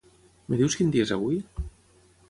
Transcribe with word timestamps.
Em 0.49 0.55
dius 0.61 0.77
quin 0.79 0.95
dia 0.97 1.07
és 1.09 1.15
avui? 1.19 1.39